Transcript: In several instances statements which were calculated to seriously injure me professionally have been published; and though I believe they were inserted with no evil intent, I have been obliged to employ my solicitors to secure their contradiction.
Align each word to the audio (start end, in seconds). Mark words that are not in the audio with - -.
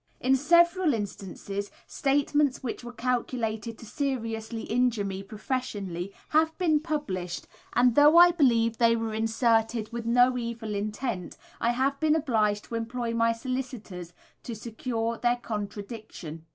In 0.19 0.35
several 0.35 0.95
instances 0.95 1.69
statements 1.85 2.63
which 2.63 2.83
were 2.83 2.91
calculated 2.91 3.77
to 3.77 3.85
seriously 3.85 4.63
injure 4.63 5.05
me 5.05 5.21
professionally 5.21 6.11
have 6.29 6.57
been 6.57 6.79
published; 6.79 7.45
and 7.73 7.93
though 7.93 8.17
I 8.17 8.31
believe 8.31 8.79
they 8.79 8.95
were 8.95 9.13
inserted 9.13 9.93
with 9.93 10.07
no 10.07 10.39
evil 10.39 10.73
intent, 10.73 11.37
I 11.59 11.69
have 11.73 11.99
been 11.99 12.15
obliged 12.15 12.63
to 12.63 12.73
employ 12.73 13.13
my 13.13 13.31
solicitors 13.31 14.13
to 14.41 14.55
secure 14.55 15.19
their 15.19 15.37
contradiction. 15.37 16.47